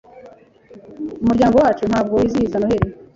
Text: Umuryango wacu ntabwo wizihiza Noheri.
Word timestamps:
Umuryango 1.21 1.55
wacu 1.63 1.83
ntabwo 1.91 2.13
wizihiza 2.15 2.59
Noheri. 2.61 2.89